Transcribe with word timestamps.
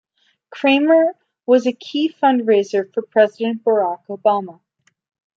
Kramer 0.49 1.13
was 1.45 1.67
a 1.67 1.73
key 1.73 2.11
fundraiser 2.11 2.91
for 2.91 3.03
president 3.03 3.63
Barack 3.63 4.03
Obama. 4.09 4.59